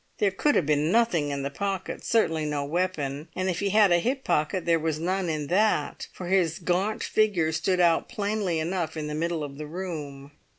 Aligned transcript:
There 0.17 0.31
could 0.31 0.55
have 0.55 0.65
been 0.65 0.91
nothing 0.91 1.29
in 1.29 1.43
the 1.43 1.51
pockets, 1.51 2.07
certainly 2.09 2.43
no 2.43 2.65
weapon, 2.65 3.27
and 3.35 3.51
if 3.51 3.59
he 3.59 3.69
had 3.69 3.91
a 3.91 3.99
hip 3.99 4.23
pocket 4.23 4.65
there 4.65 4.79
was 4.79 4.97
none 4.99 5.29
in 5.29 5.45
that, 5.45 6.07
for 6.11 6.25
his 6.25 6.57
gaunt 6.57 7.03
figure 7.03 7.51
stood 7.51 7.79
out 7.79 8.09
plainly 8.09 8.57
enough 8.57 8.97
in 8.97 9.05
the 9.05 9.13
middle 9.13 9.43
of 9.43 9.59
the 9.59 9.67
room. 9.67 10.31